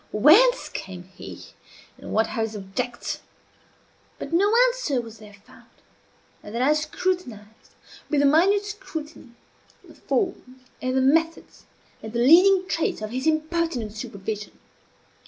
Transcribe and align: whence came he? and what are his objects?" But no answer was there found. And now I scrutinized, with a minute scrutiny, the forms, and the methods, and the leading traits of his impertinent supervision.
whence 0.13 0.67
came 0.67 1.03
he? 1.03 1.45
and 1.99 2.11
what 2.11 2.29
are 2.29 2.41
his 2.41 2.57
objects?" 2.57 3.21
But 4.17 4.33
no 4.33 4.51
answer 4.67 4.99
was 4.99 5.19
there 5.19 5.35
found. 5.45 5.69
And 6.41 6.55
now 6.55 6.69
I 6.69 6.73
scrutinized, 6.73 7.75
with 8.09 8.23
a 8.23 8.25
minute 8.25 8.65
scrutiny, 8.65 9.33
the 9.87 9.93
forms, 9.93 10.63
and 10.81 10.97
the 10.97 11.01
methods, 11.01 11.65
and 12.01 12.13
the 12.13 12.19
leading 12.25 12.67
traits 12.67 13.03
of 13.03 13.11
his 13.11 13.27
impertinent 13.27 13.93
supervision. 13.93 14.57